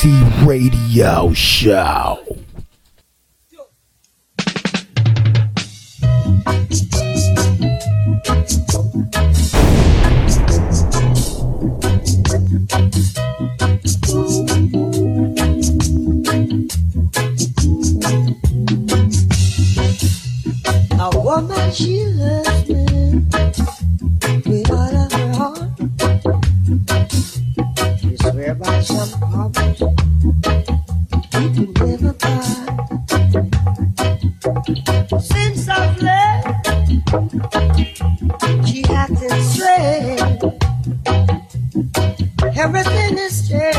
Crazy 0.00 0.22
Radio 0.46 1.32
Show. 1.34 2.18
A 20.98 21.10
woman, 21.20 21.72
she 21.72 22.04
loves 22.06 22.68
me 22.68 22.86
with 24.46 24.70
all 24.70 24.96
of 24.96 25.12
her 25.12 25.32
heart. 25.34 25.72
Since 35.20 35.68
I 35.68 35.96
left, 35.96 36.66
she. 38.68 38.82
Everything 42.60 43.18
is 43.18 43.48
changed. 43.48 43.71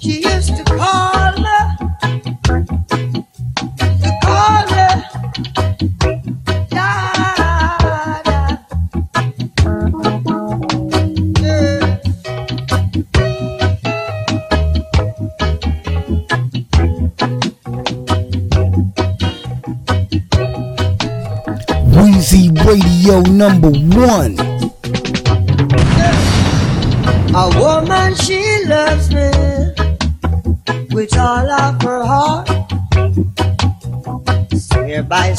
She 0.00 0.22
used 0.22 0.56
to 0.56 0.64
call 0.64 1.32
her, 1.44 1.76
to 3.78 4.18
call. 4.22 4.58
Wheezy 21.94 22.50
Radio 22.64 23.20
number 23.22 23.70
one. 23.70 24.38
A 27.34 27.50
woman 27.58 28.14
she 28.16 28.47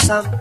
some 0.10 0.40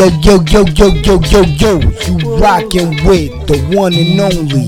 Yo, 0.00 0.06
yo, 0.22 0.42
yo, 0.44 0.64
yo, 0.64 0.88
yo, 1.04 1.20
yo, 1.20 1.42
yo, 1.42 1.78
you 1.78 2.36
rockin' 2.36 3.04
with 3.04 3.46
the 3.46 3.58
one 3.76 3.92
and 3.92 4.18
only 4.18 4.66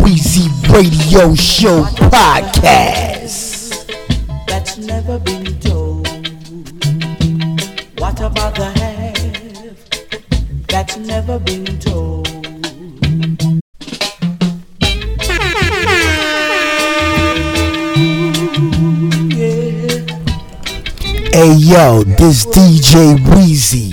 Wheezy 0.00 0.48
Radio 0.70 1.34
Show 1.34 1.82
Podcast. 2.06 3.88
That's 4.46 4.78
never 4.78 5.18
been 5.18 5.58
told. 5.58 6.06
What 7.98 8.20
about 8.20 8.54
the 8.54 8.70
half 8.76 9.08
that's 10.68 10.96
never 10.96 11.40
been 11.40 11.66
told? 11.80 12.28
Hey 21.32 21.54
yo, 21.54 22.04
this 22.04 22.46
DJ 22.46 23.18
Wheezy 23.34 23.87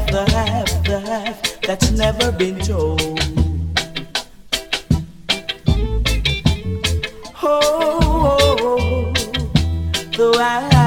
half, 0.00 0.10
the 0.10 0.30
half, 0.30 0.84
the 0.84 1.00
half 1.00 1.60
that's 1.62 1.90
never 1.90 2.32
been 2.32 2.58
told. 2.60 3.00
Oh, 7.42 7.60
oh, 8.02 8.56
oh, 8.60 9.12
oh. 10.16 10.32
the. 10.32 10.79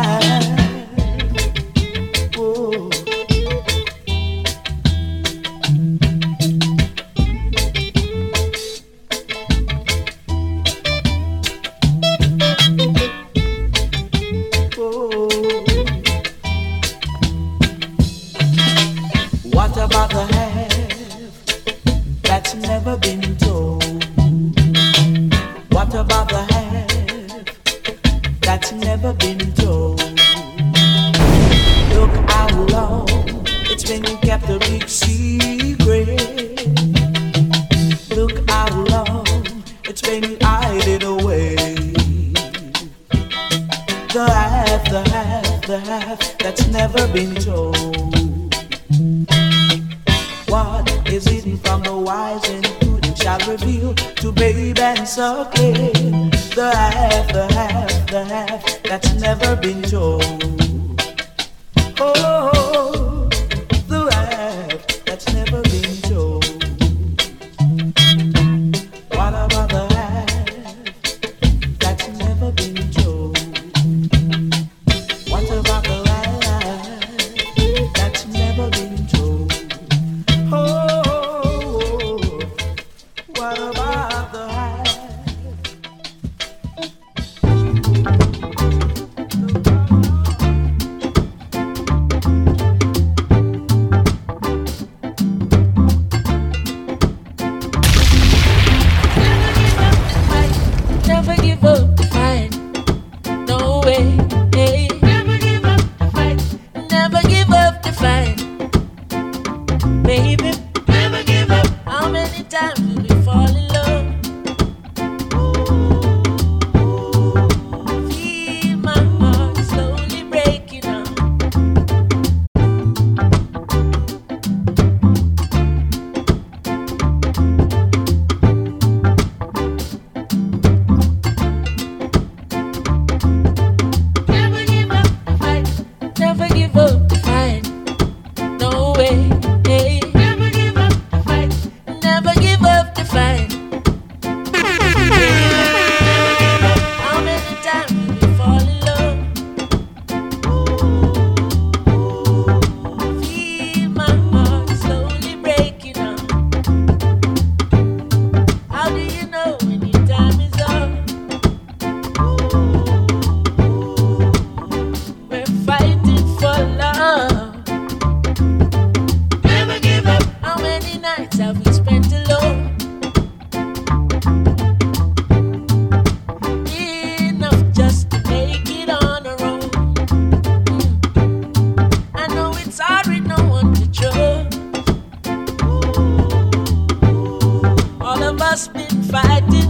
Number 189.14 189.63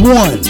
one. 0.00 0.49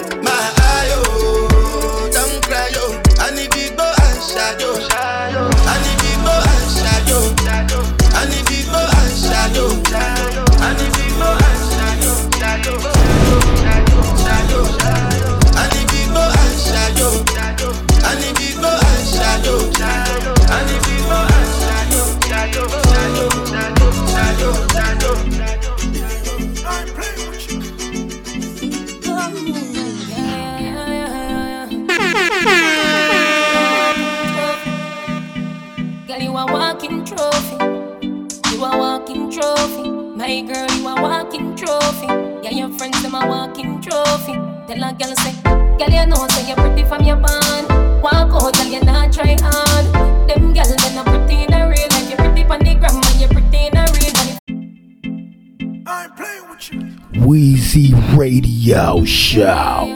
radio 58.21 59.03
show. 59.03 59.89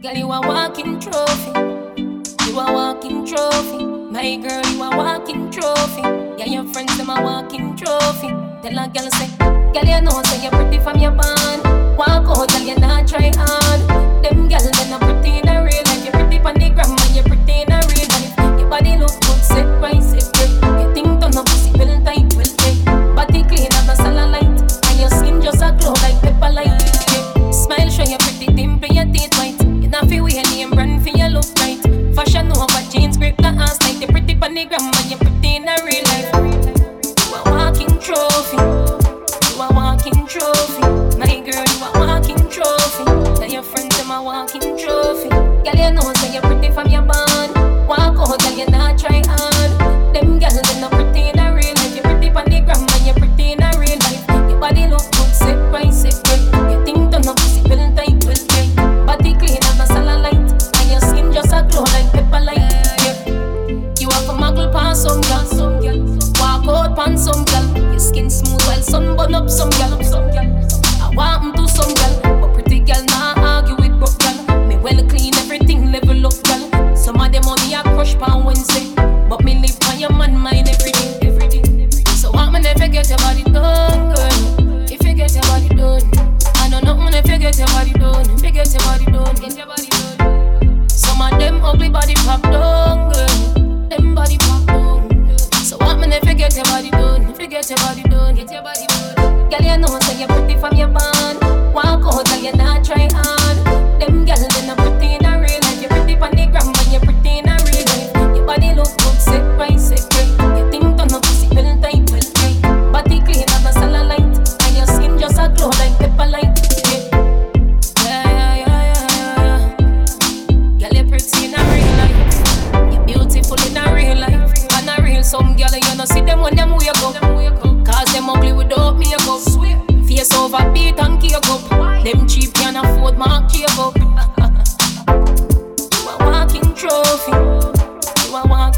Girl, 0.00 0.14
you 0.14 0.30
a 0.30 0.40
walking 0.40 1.00
trophy. 1.00 1.50
You 2.46 2.60
a 2.60 2.72
walking 2.72 3.26
trophy. 3.26 3.84
My 4.14 4.36
girl, 4.36 4.62
you 4.70 4.80
a 4.80 4.96
walking 4.96 5.50
trophy. 5.50 6.02
Yeah, 6.38 6.46
your 6.46 6.66
friends 6.72 6.96
them 6.96 7.10
a 7.10 7.20
walking 7.20 7.74
trophy. 7.74 8.28
Tell 8.62 8.78
a 8.78 8.86
girl 8.86 9.10
say, 9.10 9.28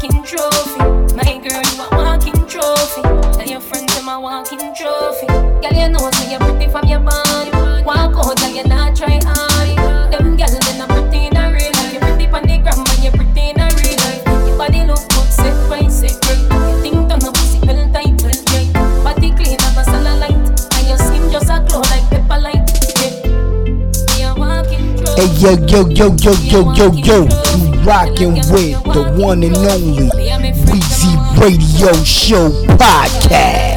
walking 0.07 0.23
trophy. 0.23 0.79
My 1.15 1.37
girl, 1.37 1.61
you 1.61 1.83
a 1.83 1.87
walking 1.91 2.47
trophy. 2.47 3.01
Tell 3.01 3.47
your 3.47 3.59
friends, 3.59 3.93
them 3.95 4.09
a 4.09 4.19
walking 4.19 4.73
trophy. 4.75 5.27
Girl, 5.27 5.73
you 5.73 5.89
know 5.89 6.09
me, 6.11 6.31
you're 6.31 6.39
pretty 6.39 6.71
from 6.71 6.87
your 6.87 6.99
body. 6.99 7.51
Walk 7.83 8.15
out, 8.15 8.37
girl, 8.37 8.49
you 8.49 8.63
not 8.63 8.95
try 8.95 9.19
hard. 9.23 10.11
Them 10.11 10.37
girls, 10.37 10.57
they 10.59 10.77
not 10.77 10.89
pretty 10.89 11.27
in 11.27 11.37
a 11.37 11.51
real 11.51 11.71
life. 11.73 11.93
You're 11.93 12.01
pretty 12.01 12.27
on 12.27 12.43
the 12.43 12.57
gram, 12.57 12.79
and 12.79 13.03
you're 13.03 13.11
pretty 13.11 13.49
in 13.49 13.59
a 13.59 13.67
real 13.75 13.97
life. 14.05 14.47
Your 14.47 14.57
body 14.57 14.85
look 14.85 15.03
good, 15.09 15.31
set 15.31 15.69
right, 15.69 15.91
set 15.91 16.15
right. 16.25 16.39
You 16.69 16.81
think 16.81 17.09
turn 17.09 17.23
up, 17.23 17.33
pussy 17.33 17.59
well 17.65 17.91
tight, 17.91 18.21
well 18.21 18.43
tight. 18.47 18.73
Body 19.03 19.31
clean, 19.31 19.59
have 19.59 19.77
a 19.77 19.83
sunlight, 19.83 20.31
and 20.31 20.87
your 20.87 20.97
skin 20.97 21.31
just 21.31 21.49
a 21.49 21.63
glow 21.67 21.81
like 21.91 22.07
pepper 22.09 22.39
light. 22.39 22.63
Yeah. 22.99 24.33
Hey 25.15 25.27
yo 25.41 25.51
yo 25.67 25.87
yo 25.89 26.15
yo 26.15 26.33
yo 26.43 26.91
yo. 26.93 27.23
yo 27.25 27.66
rockin' 27.87 28.33
with 28.51 28.83
the 28.83 29.15
one 29.17 29.41
and 29.43 29.55
only 29.55 30.09
Weezy 30.09 31.39
Radio 31.39 31.93
Show 32.03 32.49
podcast. 32.75 33.76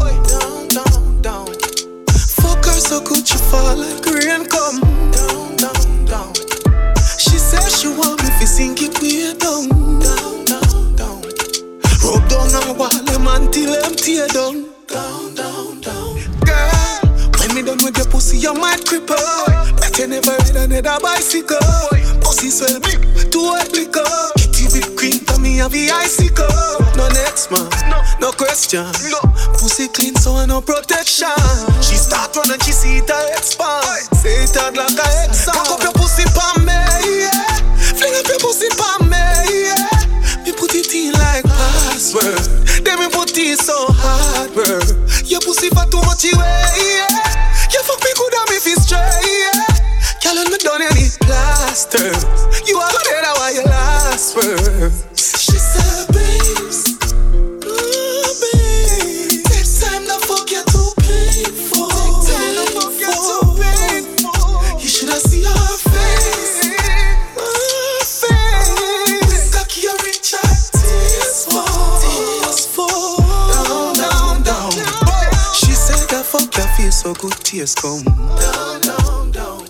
so 77.01 77.15
good, 77.15 77.33
tears 77.43 77.73
come. 77.73 78.03
Down, 78.03 78.81
down, 78.81 79.31
down. 79.31 79.65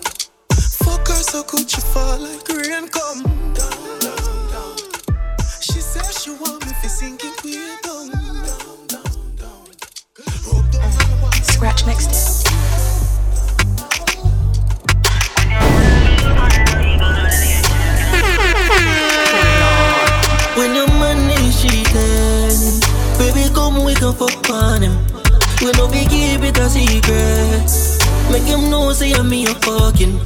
Fuck 0.84 1.08
her 1.08 1.24
so 1.24 1.42
good, 1.44 1.70
she 1.70 1.80
fall 1.80 2.20
like 2.20 2.46
rain 2.50 2.90
come. 2.90 3.24
Down, 3.54 4.00
down, 4.00 4.52
down. 4.52 4.76
She 5.62 5.80
said 5.80 6.12
she 6.12 6.32
want 6.32 6.66
me 6.66 6.74
to 6.82 6.90
sink 6.90 7.22
it 7.24 7.42
way 7.46 7.78
down. 7.84 8.10
Down, 8.12 8.88
down, 8.92 9.36
down. 9.38 9.64
Scratch 11.42 11.84
it. 11.88 12.44
When 20.58 20.76
your 20.76 20.88
man 21.00 21.32
is 21.40 21.62
cheating, 21.62 22.82
baby, 23.18 23.48
come 23.56 23.86
we 23.86 23.94
can 23.96 24.14
fuck 24.16 24.50
on 24.50 24.82
him. 24.82 25.11
We 25.62 25.72
no 25.74 25.88
be 25.88 26.06
keep 26.10 26.42
it 26.42 26.58
a 26.58 26.68
secret. 26.70 27.70
Make 28.32 28.50
him 28.50 28.70
know 28.72 28.92
say 28.94 29.14
I'm 29.14 29.30
me 29.30 29.46
a 29.46 29.54
fucking. 29.54 30.18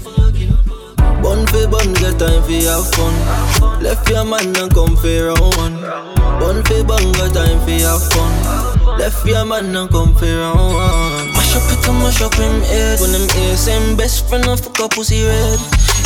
Bun 1.21 1.45
for 1.47 1.67
bun, 1.67 1.93
get 1.95 2.17
time 2.19 2.41
for 2.43 2.53
have 2.71 2.87
fun. 2.95 3.83
Left 3.83 4.09
your 4.09 4.23
man 4.23 4.55
and 4.55 4.73
come 4.73 4.95
for 4.95 5.27
round 5.27 5.55
one. 5.57 5.81
Bun 6.39 6.63
for 6.63 6.83
bun, 6.85 7.11
get 7.13 7.33
time 7.33 7.59
for 7.65 7.71
have 7.71 8.03
fun. 8.13 8.97
Left 8.97 9.25
your 9.25 9.43
man 9.43 9.75
and 9.75 9.89
come 9.89 10.15
for 10.15 10.25
round 10.25 10.73
one. 10.75 11.14
Mash 11.55 11.71
up 11.71 11.79
it 11.79 11.87
and 11.87 11.99
mash 11.99 12.21
up 12.21 12.33
him 12.35 12.61
head. 12.67 12.99
When 12.99 13.13
them 13.13 13.29
same 13.55 13.95
best 13.95 14.27
friend 14.27 14.45
of 14.45 14.59
fuck 14.59 14.77
a 14.79 14.89
pussy 14.89 15.23
red. 15.23 15.59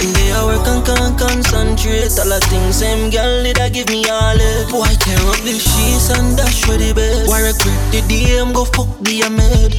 In 0.05 0.13
the 0.13 0.29
hour 0.37 0.61
can 0.61 0.85
can't 0.85 1.17
concentrate. 1.17 2.13
All 2.21 2.29
the 2.29 2.37
things 2.53 2.77
same 2.77 3.09
girl 3.09 3.41
did 3.41 3.57
I 3.57 3.69
give 3.69 3.89
me 3.89 4.05
all 4.05 4.37
it. 4.37 4.69
Boy 4.69 4.93
tear 5.01 5.17
up 5.17 5.41
the 5.41 5.57
sheets 5.57 6.13
and 6.13 6.37
dash 6.37 6.61
for 6.65 6.77
the 6.77 6.93
bed. 6.93 7.25
Why 7.27 7.41
regret 7.41 7.81
the 7.89 8.05
DM 8.05 8.53
go 8.53 8.63
fuck 8.65 8.93
the 9.01 9.25
amid. 9.25 9.73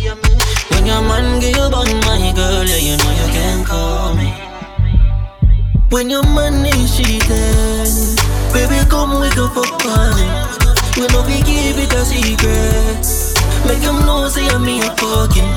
When 0.74 0.86
your 0.86 1.02
man 1.06 1.38
give 1.38 1.54
you 1.54 1.70
bun 1.70 1.86
my 2.02 2.32
girl, 2.34 2.66
yeah 2.66 2.82
you 2.82 2.98
know 2.98 3.12
you 3.14 3.28
can 3.30 3.64
call 3.64 4.14
me. 4.18 4.26
When 5.90 6.10
your 6.10 6.26
man 6.34 6.66
is 6.66 6.98
cheating, 6.98 8.18
baby 8.50 8.82
come 8.90 9.22
we 9.22 9.30
go 9.38 9.46
fuck 9.54 9.86
on 9.86 10.18
it. 10.18 10.98
We 10.98 11.06
no 11.14 11.22
be 11.22 11.38
keep 11.46 11.78
it 11.78 11.94
a 11.94 12.02
secret. 12.02 13.29
Make 13.66 13.82
him 13.82 13.98
know 14.06 14.28
say 14.28 14.46
I'm 14.48 14.64
me 14.64 14.80
a 14.80 14.90
fucking. 14.96 15.48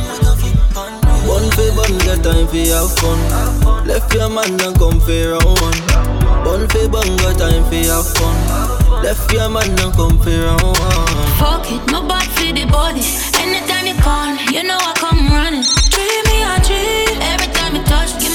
One 1.27 1.49
for 1.55 1.69
bun, 1.75 1.97
get 2.03 2.23
time 2.23 2.47
for 2.47 2.57
have 2.57 2.91
fun. 2.99 3.87
Left 3.87 4.13
your 4.13 4.29
man 4.29 4.59
and 4.61 4.75
come 4.77 4.99
for 4.99 5.31
round 5.31 5.59
one. 5.61 5.79
One 6.45 6.67
for 6.67 6.87
bun, 6.89 7.07
got 7.17 7.37
time 7.39 7.63
for 7.69 7.75
have 7.91 8.07
fun. 8.17 9.03
Left 9.03 9.31
your 9.31 9.49
man 9.49 9.69
and 9.79 9.93
come 9.95 10.19
for 10.19 10.29
round 10.29 10.61
one. 10.61 11.27
Fuck 11.39 11.71
it, 11.71 11.83
my 11.91 12.05
bad 12.07 12.27
for 12.35 12.51
the 12.51 12.65
body. 12.69 13.01
Anytime 13.39 13.87
you 13.87 13.95
call, 14.03 14.35
you 14.51 14.63
know 14.63 14.77
I 14.77 14.93
come 14.95 15.27
running. 15.31 15.63
Treat 15.63 16.23
me 16.27 16.43
a 16.43 16.59
treat. 16.59 17.17
Every 17.31 17.47
time 17.55 17.75
you 17.77 17.83
touch, 17.83 18.19
give 18.19 18.32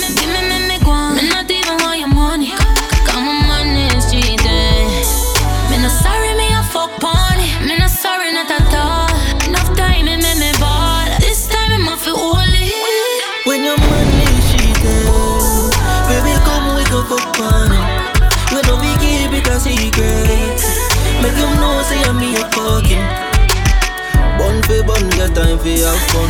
Bun 24.98 25.10
get 25.10 25.30
time 25.30 25.58
for 25.62 25.70
have 25.70 26.02
fun. 26.10 26.26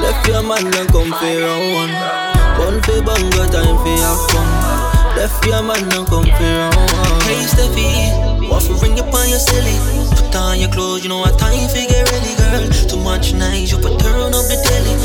Left 0.00 0.26
your 0.26 0.42
man 0.42 0.64
and 0.72 0.88
come 0.88 1.12
for 1.12 1.36
round 1.36 1.68
one. 1.76 1.92
Bun 2.56 2.80
for 2.80 2.96
bun, 3.04 3.28
got 3.36 3.52
time 3.52 3.76
for 3.76 3.92
have 4.00 4.24
fun. 4.32 4.48
Left 5.20 5.44
your 5.44 5.60
man 5.60 5.84
and 5.84 6.08
come 6.08 6.24
for 6.24 6.56
Hey 7.28 7.44
Steffi, 7.44 7.92
for 8.40 8.80
ring 8.80 8.98
up 8.98 9.12
on 9.12 9.28
your 9.28 9.38
silly? 9.38 9.76
Put 10.16 10.34
on 10.34 10.58
your 10.58 10.70
clothes, 10.70 11.02
you 11.02 11.10
know 11.10 11.18
what 11.18 11.38
time 11.38 11.68
for 11.68 11.76
get 11.76 12.08
ready, 12.10 12.32
girl. 12.40 12.64
Too 12.88 12.96
much 13.04 13.34
nice, 13.34 13.70
you 13.70 13.76
put 13.76 14.00
turn 14.00 14.32
up 14.32 14.48
the 14.48 14.56
telly. 14.64 14.96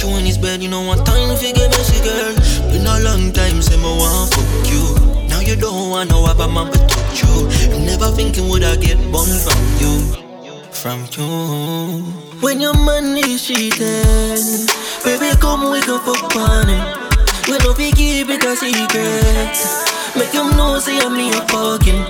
You 0.00 0.16
in 0.16 0.24
his 0.24 0.38
bed, 0.38 0.62
you 0.62 0.70
know 0.70 0.80
what 0.80 1.04
time 1.04 1.36
for 1.36 1.52
get 1.52 1.68
messy, 1.68 2.00
girl. 2.00 2.32
Been 2.72 2.86
a 2.86 2.98
long 3.00 3.30
time, 3.30 3.60
say 3.60 3.76
me 3.76 3.92
want 3.92 4.32
fuck 4.32 4.72
you. 4.72 5.28
Now 5.28 5.40
you 5.40 5.54
don't 5.54 5.90
want 5.90 6.08
no 6.08 6.24
other 6.24 6.48
man 6.48 6.72
but 6.72 6.88
touch 6.88 7.20
you. 7.20 7.76
You 7.76 7.84
never 7.84 8.08
thinking 8.16 8.48
would 8.48 8.64
I 8.64 8.76
get 8.76 8.96
bun 9.12 9.28
from 9.28 9.60
you, 9.84 10.27
from 10.78 11.06
you. 11.16 12.02
When 12.40 12.60
your 12.60 12.74
man 12.74 13.16
is 13.16 13.44
cheating, 13.44 14.66
baby 15.02 15.34
come 15.40 15.72
we 15.72 15.80
can 15.80 15.98
fuck 16.06 16.36
on 16.36 16.68
him. 16.68 16.84
We 17.48 17.58
don't 17.58 17.76
be 17.76 17.90
keep 17.90 18.28
it 18.30 18.44
a 18.44 18.54
secret. 18.54 19.58
Make 20.14 20.32
him 20.32 20.56
know, 20.56 20.78
say 20.78 21.00
I'm 21.00 21.16
me 21.16 21.30
a 21.30 21.42
fucking. 21.50 22.02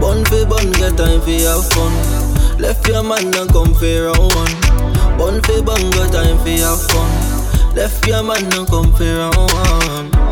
Bun 0.00 0.24
for 0.24 0.46
bun, 0.46 0.72
get 0.72 0.96
time 0.96 1.20
for 1.20 1.36
have 1.44 1.68
fun. 1.72 2.58
Left 2.58 2.88
your 2.88 3.02
man 3.02 3.34
and 3.34 3.50
come 3.52 3.74
for 3.74 4.04
round 4.04 4.34
one. 4.40 5.18
Bun 5.18 5.42
for 5.42 5.62
bun, 5.62 5.90
get 5.90 6.12
time 6.12 6.38
for 6.38 6.48
have 6.48 6.80
fun. 6.88 7.74
Left 7.74 8.06
your 8.06 8.22
man 8.22 8.44
and 8.54 8.66
come 8.68 8.90
for 8.94 9.04
round 9.04 9.36
one. 9.36 10.23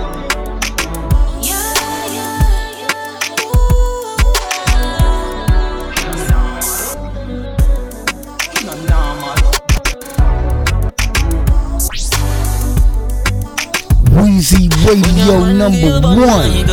Weezy 14.43 14.69
Radio 14.85 15.39
number 15.55 16.01
one. 16.03 16.67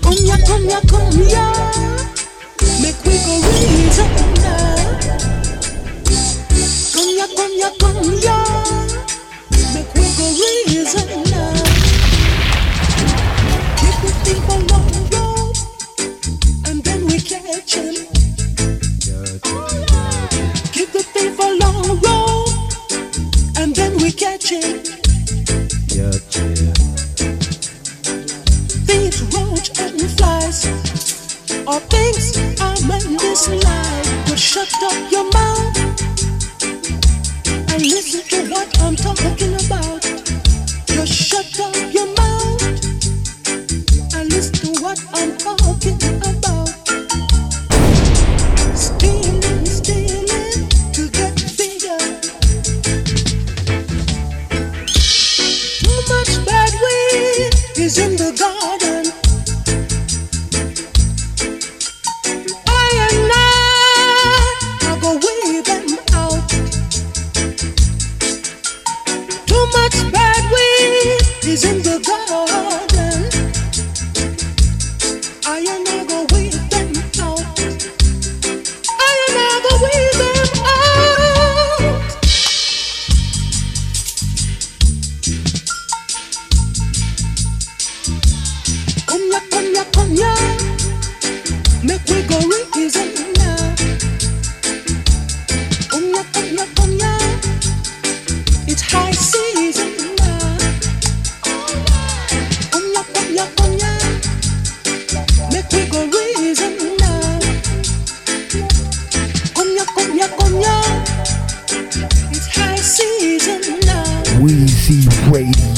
Come 0.00 0.16
ya, 0.24 0.36
come 0.46 0.64
ya, 0.66 0.80
come 0.88 1.28
ya. 1.28 1.44
Make 2.80 2.96
we 3.04 3.12
go 3.20 3.36
reason 3.44 4.08
now. 4.40 4.76
Come 6.94 7.12
ya, 7.18 7.26
come 7.36 7.56
ya, 7.60 7.68
come 7.78 8.16
ya. 8.24 8.31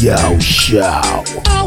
Radio 0.04 0.38
Show. 0.38 1.63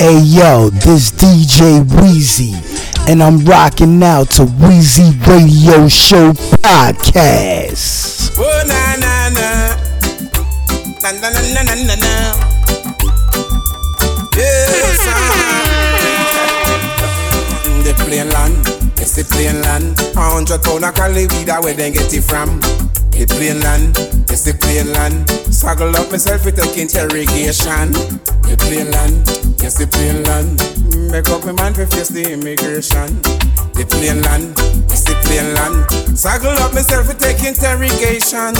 Hey 0.00 0.16
yo, 0.16 0.70
this 0.70 1.10
DJ 1.12 1.84
Weezy, 1.84 2.56
and 3.06 3.22
I'm 3.22 3.44
rocking 3.44 4.02
out 4.02 4.30
to 4.30 4.44
Weezy 4.44 5.12
Radio 5.26 5.88
Show 5.88 6.32
Podcast. 6.64 8.32
Oh 8.38 8.64
na 8.64 8.96
na 8.96 9.28
na, 9.28 9.76
na 11.04 11.10
na 11.20 11.28
na 11.28 11.62
na 11.68 11.74
na 11.84 11.94
na. 12.00 12.32
Yes, 14.40 15.04
ah. 15.04 15.68
the 17.84 17.92
plain 18.00 18.30
land, 18.32 18.56
it's 18.96 19.12
the 19.16 19.24
plain 19.28 19.60
land. 19.60 20.00
A 20.00 20.18
hundred 20.18 20.62
pound 20.64 20.82
of 20.82 20.94
Cali 20.94 21.26
weed, 21.26 21.50
where 21.60 21.74
they 21.74 21.90
get 21.90 22.08
it 22.14 22.24
from? 22.24 22.58
The 23.12 23.26
plain 23.28 23.60
land, 23.60 23.98
it's 24.30 24.44
the 24.48 24.54
plain 24.54 24.94
land. 24.94 25.28
Struggle 25.52 25.94
up 25.94 26.10
myself 26.10 26.46
with 26.46 26.56
take 26.56 26.78
interrogation. 26.78 27.92
The 28.48 28.56
plain 28.56 28.90
land, 28.90 29.49
yes 29.62 29.78
the 29.78 29.86
plain 29.86 30.22
land. 30.24 30.58
Make 31.10 31.28
up 31.28 31.44
my 31.44 31.52
mind 31.52 31.74
to 31.76 31.86
face 31.86 32.08
the 32.08 32.32
immigration. 32.32 33.20
The 33.74 33.84
plain 33.88 34.22
land, 34.22 34.54
it's 34.90 35.04
the 35.04 35.14
plain 35.24 35.54
land. 35.54 35.86
Struggle 36.18 36.50
up 36.62 36.72
myself 36.74 37.06
with 37.08 37.18
take 37.18 37.42
interrogation. 37.44 38.54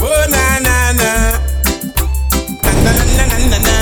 Oh 0.00 0.26
na 0.30 0.58
na 0.58 0.92
na, 0.92 1.38
na 2.62 2.72
na 2.84 2.92
na 2.92 3.24
na 3.30 3.38
na 3.50 3.58
na. 3.58 3.76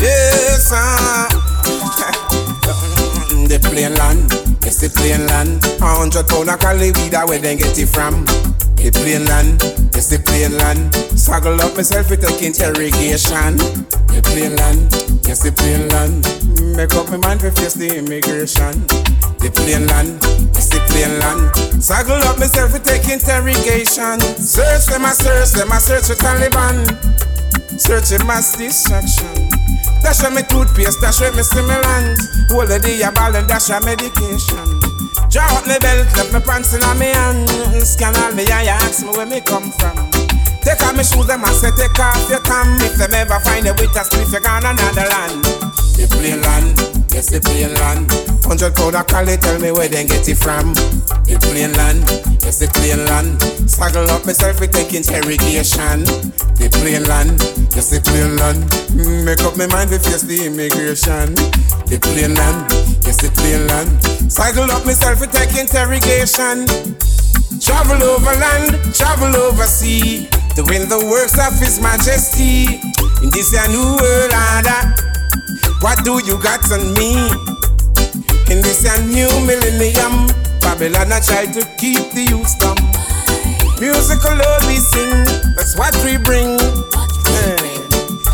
Yes, 0.00 0.70
ah. 0.72 1.28
the 3.48 3.58
plain 3.62 3.94
land, 3.94 4.32
it's 4.64 4.78
the 4.80 4.88
plain 4.90 5.26
land. 5.26 5.64
A 5.80 5.86
hundred 5.86 6.28
pound 6.28 6.50
of 6.50 6.58
cali 6.60 6.90
weed, 6.92 7.12
where 7.12 7.38
they 7.38 7.56
get 7.56 7.78
it 7.78 7.88
from? 7.88 8.24
The 8.84 8.92
plain 8.92 9.24
land, 9.24 9.64
it's 9.96 10.12
the 10.12 10.20
plain 10.20 10.60
land. 10.60 10.92
Struggle 11.16 11.56
up 11.64 11.72
myself 11.72 12.10
with 12.10 12.20
take 12.20 12.44
interrogation. 12.44 13.56
The 14.12 14.20
plain 14.20 14.60
land, 14.60 14.92
yes 15.24 15.40
the 15.40 15.56
plain 15.56 15.88
land. 15.88 16.20
Make 16.76 16.92
up 16.92 17.08
my 17.08 17.16
mind 17.16 17.40
to 17.40 17.50
face 17.56 17.72
the 17.72 17.96
immigration. 17.96 18.84
The 19.40 19.48
plain 19.56 19.88
land, 19.88 20.20
it's 20.52 20.68
the 20.68 20.84
plain 20.92 21.16
land. 21.16 21.48
Struggle 21.80 22.20
up 22.28 22.36
myself 22.36 22.76
with 22.76 22.84
take 22.84 23.08
interrogation. 23.08 24.20
Search 24.36 24.84
them, 24.92 25.08
I 25.08 25.16
search 25.16 25.56
them, 25.56 25.72
I 25.72 25.80
search 25.80 26.12
for 26.12 26.20
Taliban. 26.20 26.84
Searching 27.80 28.20
mass 28.28 28.52
distraction. 28.52 29.48
Dash 30.04 30.20
on 30.28 30.36
me 30.36 30.44
toothpaste, 30.44 31.00
dash 31.00 31.24
on 31.24 31.32
me 31.32 31.40
stimulant. 31.40 32.20
Hold 32.52 32.68
the 32.68 32.76
day 32.84 33.00
a 33.00 33.08
ball 33.16 33.32
and 33.32 33.48
dash 33.48 33.72
on 33.72 33.80
medication. 33.88 34.83
Draw 35.30 35.44
up 35.56 35.66
me 35.66 35.78
belt, 35.78 36.06
left 36.16 36.32
me 36.32 36.40
pants 36.40 36.74
in 36.74 36.82
me 36.98 37.06
hand. 37.06 37.48
Scan 37.82 38.14
all 38.22 38.32
me 38.34 38.44
eye, 38.50 38.66
ask 38.66 39.04
me 39.04 39.10
where 39.12 39.26
me 39.26 39.40
come 39.40 39.70
from. 39.72 39.96
Take 40.62 40.80
off 40.80 40.96
me 40.96 41.04
shoes, 41.04 41.26
them 41.26 41.44
I 41.44 41.52
say 41.52 41.70
take 41.76 41.98
off 41.98 42.28
your 42.30 42.40
cam. 42.40 42.80
If 42.80 42.96
them 42.96 43.12
ever 43.12 43.40
find 43.40 43.66
a 43.66 43.72
with 43.72 43.94
a 43.96 44.02
spliff, 44.04 44.32
you 44.32 44.40
gone 44.40 44.64
another 44.64 45.06
land. 45.08 45.44
The 45.96 46.06
plain 46.10 46.40
land, 46.40 46.78
yes 47.14 47.30
the 47.30 47.40
plain 47.40 47.70
land. 47.78 48.10
Hundred 48.44 48.74
pound 48.74 48.96
of 48.98 49.06
cali, 49.06 49.36
tell 49.38 49.58
me 49.60 49.70
where 49.70 49.88
they 49.88 50.04
get 50.04 50.28
it 50.28 50.36
from. 50.36 50.74
The 51.24 51.38
plain 51.38 51.72
land, 51.78 52.02
yes 52.42 52.58
the 52.58 52.66
plain 52.74 53.06
land. 53.06 53.38
Struggle 53.70 54.10
up 54.10 54.26
myself 54.26 54.58
with 54.58 54.74
take 54.74 54.92
interrogation. 54.92 56.02
The 56.58 56.66
plain 56.74 57.06
land, 57.06 57.38
yes 57.72 57.94
the 57.94 58.02
plain 58.02 58.36
land. 58.36 58.66
Mm, 58.92 59.24
Make 59.24 59.40
up 59.46 59.56
my 59.56 59.70
mind 59.70 59.90
to 59.94 59.98
face 60.02 60.26
the 60.26 60.44
immigration. 60.50 61.38
The 61.86 62.02
plain 62.02 62.34
land, 62.34 62.66
yes 63.06 63.22
the 63.22 63.30
plain 63.30 63.62
land. 63.70 63.94
Struggle 64.26 64.68
up 64.74 64.84
myself 64.84 65.22
with 65.22 65.30
take 65.30 65.54
interrogation. 65.54 66.66
Travel 67.62 68.02
over 68.02 68.34
land, 68.42 68.74
travel 68.92 69.30
over 69.38 69.64
sea. 69.64 70.26
Doing 70.58 70.86
the 70.90 70.98
works 71.10 71.38
of 71.38 71.54
His 71.58 71.80
Majesty. 71.80 72.82
In 73.22 73.30
this 73.30 73.54
new 73.70 73.96
world 73.96 74.34
order. 74.34 75.13
What 75.84 76.02
do 76.02 76.18
you 76.24 76.38
got 76.38 76.64
on 76.72 76.94
me? 76.94 77.12
In 78.48 78.62
this 78.64 78.88
a 78.88 79.04
new 79.04 79.28
millennium, 79.44 80.32
Babylon 80.60 81.12
I 81.12 81.20
try 81.20 81.44
to 81.44 81.60
keep 81.76 82.10
the 82.16 82.24
youth 82.24 82.58
dumb. 82.58 82.80
Musical 83.78 84.32
Lord 84.32 84.64
we 84.64 84.76
sing, 84.76 85.12
that's 85.54 85.76
what 85.76 85.94
we 86.02 86.16
bring. 86.16 86.56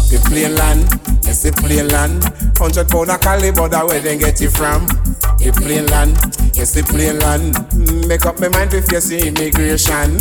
The 0.06 0.22
plain 0.26 0.54
land, 0.54 0.86
yes 1.24 1.42
the 1.42 1.50
plain 1.50 1.88
land. 1.88 2.22
Hundred 2.56 2.88
pound 2.88 3.10
of 3.10 3.20
caliber, 3.20 3.84
where 3.84 3.98
they 3.98 4.16
get 4.16 4.40
it 4.40 4.50
from. 4.50 4.86
The 5.42 5.50
plain 5.50 5.86
land, 5.86 6.14
yes 6.54 6.74
the 6.74 6.84
plain 6.84 7.18
land. 7.18 7.58
Make 8.06 8.26
up 8.26 8.38
my 8.38 8.46
mind 8.46 8.70
to 8.70 8.80
face 8.80 9.08
the 9.08 9.26
immigration. 9.26 10.18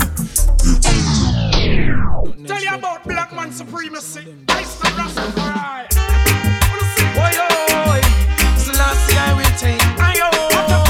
Tell 2.47 2.59
you 2.59 2.73
about 2.73 3.03
black 3.03 3.31
man 3.35 3.51
supremacy. 3.51 4.33
The 4.47 4.53
Rastafari. 4.97 5.98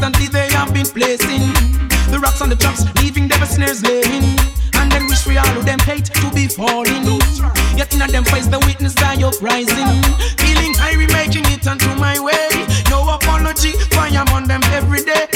constantly 0.00 0.28
they 0.28 0.48
have 0.54 0.72
been 0.72 0.86
placing 0.86 1.52
the 2.10 2.18
rocks 2.18 2.40
on 2.40 2.48
the 2.48 2.56
traps, 2.56 2.84
leaving 3.02 3.28
them 3.28 3.44
snares 3.44 3.82
laying. 3.82 4.38
And 4.74 4.90
then 4.90 5.06
wish 5.06 5.26
we 5.26 5.36
all 5.36 5.56
of 5.58 5.64
them 5.66 5.78
hate 5.80 6.06
to 6.06 6.30
be 6.32 6.48
falling. 6.48 7.04
Yet 7.76 7.92
in 7.92 8.00
them 8.10 8.24
face 8.24 8.46
the 8.46 8.58
witness 8.60 8.94
die 8.94 9.22
uprising. 9.22 9.92
Feeling 10.40 10.74
high, 10.74 10.96
we 10.96 11.06
making 11.08 11.44
it 11.52 11.66
onto 11.66 11.94
my 11.96 12.18
way. 12.18 12.48
No 12.88 13.08
apology, 13.14 13.72
fire 13.92 14.24
on 14.32 14.44
them 14.44 14.62
every 14.72 15.04
day. 15.04 15.29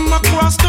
my 0.00 0.18
cross 0.30 0.63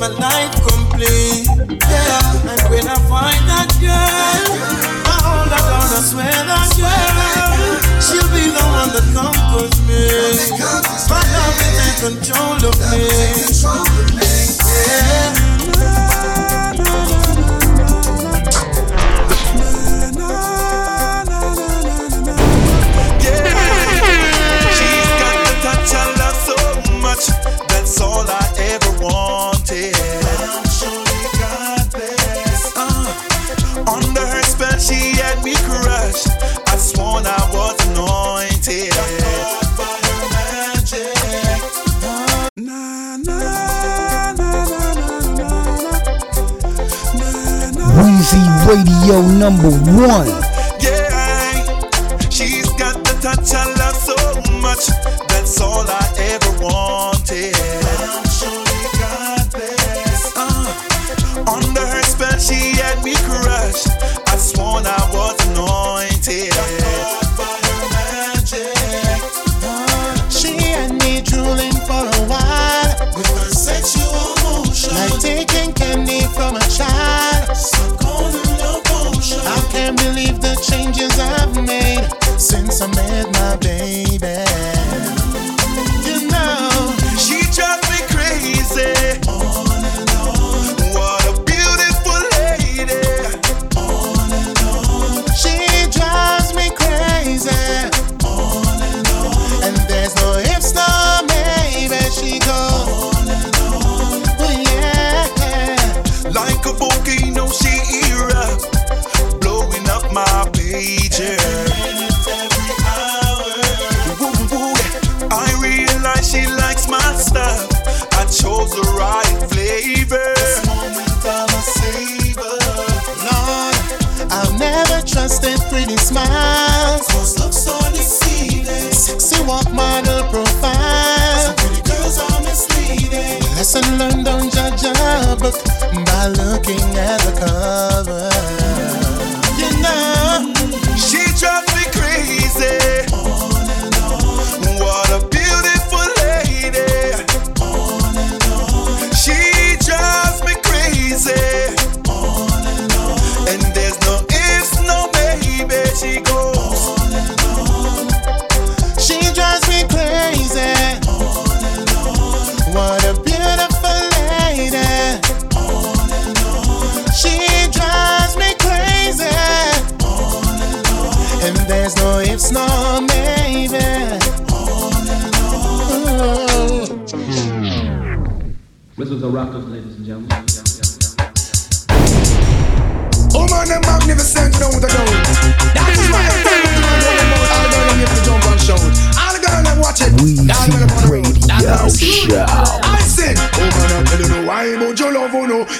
my 0.00 0.08
life 0.08 0.54
complete. 0.66 1.44
Yeah, 1.44 2.48
and 2.48 2.62
when 2.72 2.88
I 2.88 2.96
find 3.04 3.44
that 3.52 3.68
girl, 3.76 4.56
I 5.04 5.16
hold 5.20 5.52
her 5.52 5.60
down, 5.60 5.92
I 5.92 6.00
swear 6.00 6.24
that 6.24 6.72
girl, 6.72 8.00
she'll 8.00 8.24
be 8.32 8.48
the 8.48 8.64
one 8.64 8.96
that 8.96 9.04
conquers 9.12 9.76
me. 9.84 10.08
My 11.04 11.20
love 11.36 11.60
is 11.60 11.76
in 11.84 12.16
control 12.16 12.64
of 12.64 12.80
me. 12.90 13.04
Yeah. 14.88 15.49
radio 48.70 49.20
number 49.20 49.68
one. 49.68 50.49